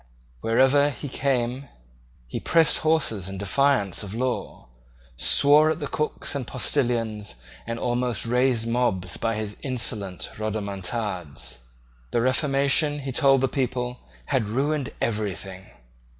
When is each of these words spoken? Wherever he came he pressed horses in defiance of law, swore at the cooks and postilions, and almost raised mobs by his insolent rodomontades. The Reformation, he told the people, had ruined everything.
Wherever 0.39 0.89
he 0.89 1.07
came 1.07 1.69
he 2.25 2.39
pressed 2.39 2.79
horses 2.79 3.29
in 3.29 3.37
defiance 3.37 4.01
of 4.01 4.15
law, 4.15 4.67
swore 5.15 5.69
at 5.69 5.79
the 5.79 5.85
cooks 5.85 6.33
and 6.33 6.47
postilions, 6.47 7.35
and 7.67 7.77
almost 7.77 8.25
raised 8.25 8.65
mobs 8.67 9.17
by 9.17 9.35
his 9.35 9.57
insolent 9.61 10.31
rodomontades. 10.39 11.59
The 12.09 12.19
Reformation, 12.21 12.97
he 13.01 13.11
told 13.11 13.41
the 13.41 13.47
people, 13.47 13.99
had 14.25 14.47
ruined 14.49 14.91
everything. 14.99 15.69